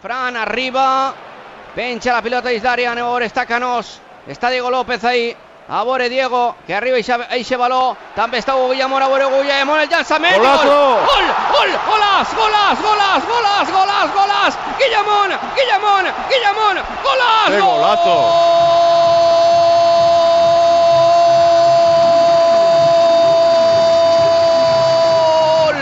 [0.00, 1.12] Fran arriba,
[1.74, 5.36] pencha la pelota Isdaria, ahora está Canós, está Diego López ahí,
[5.68, 10.36] Abore Diego, que arriba ahí se baló, también está Hugo Guillamón, Abore Guillamón, el llançament,
[10.36, 10.68] Golazo.
[10.68, 19.28] gol, gol, gol, golas, golas, golas, golas, golas, golas, Guillamón, Guillamón, Guillamón, golas, ¡Qué golazo!
[24.48, 25.76] gol,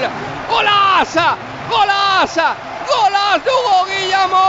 [0.49, 1.37] golaza,
[1.69, 2.55] golaza,
[2.87, 4.47] golas de Hugo Guillamón.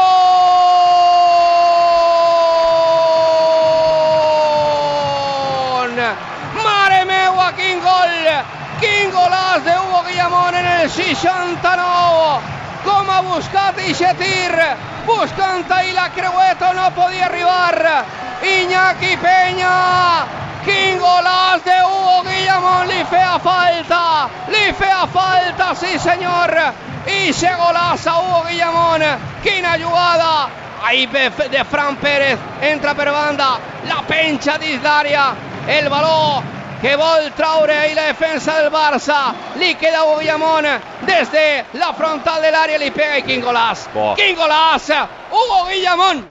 [6.64, 8.08] Mare meua, quin gol!
[9.64, 12.42] De Hugo Guillamón en el 69!
[12.86, 14.54] Com ha buscat ixe tir!
[15.08, 18.06] Buscant ahí la creueta, no podia arribar!
[18.44, 20.26] Iñaki Peña!
[20.64, 22.88] Quin golaç de Hugo Guillamón!
[22.88, 24.07] Li falta!
[24.50, 26.54] Li feia falta, sí senyor!
[27.08, 29.02] Ixe golaç a Hugo Guillamón!
[29.44, 30.50] Quina jugada!
[30.84, 35.34] Ahí de de Fran Pérez entra per banda, la pencha d'Isdaria,
[35.68, 36.44] el baló
[36.82, 39.34] que vol traure ahí la defensa del Barça.
[39.58, 40.66] Li queda Hugo Guillamón
[41.02, 43.74] desde la frontal del área, li pega!
[43.94, 44.16] Buah.
[44.16, 44.90] Quin golaç!
[45.32, 46.26] Hugo Guillamón!